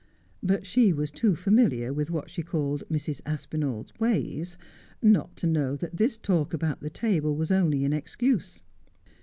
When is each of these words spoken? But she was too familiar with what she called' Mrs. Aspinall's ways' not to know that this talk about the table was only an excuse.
But 0.41 0.65
she 0.65 0.91
was 0.93 1.11
too 1.11 1.35
familiar 1.35 1.93
with 1.93 2.09
what 2.09 2.27
she 2.27 2.41
called' 2.41 2.81
Mrs. 2.91 3.21
Aspinall's 3.23 3.93
ways' 3.99 4.57
not 5.19 5.35
to 5.35 5.45
know 5.45 5.75
that 5.75 5.97
this 5.97 6.17
talk 6.17 6.55
about 6.55 6.79
the 6.79 6.89
table 6.89 7.35
was 7.35 7.51
only 7.51 7.85
an 7.85 7.93
excuse. 7.93 8.63